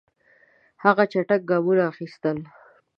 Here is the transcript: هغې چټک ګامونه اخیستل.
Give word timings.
هغې 0.83 1.05
چټک 1.11 1.41
ګامونه 1.49 1.83
اخیستل. 1.91 2.37